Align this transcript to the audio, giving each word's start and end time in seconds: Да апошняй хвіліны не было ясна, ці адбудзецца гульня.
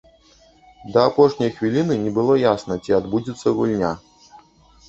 Да 0.95 1.03
апошняй 1.09 1.51
хвіліны 1.57 1.97
не 2.05 2.13
было 2.17 2.33
ясна, 2.47 2.79
ці 2.87 2.97
адбудзецца 3.01 3.47
гульня. 3.59 3.93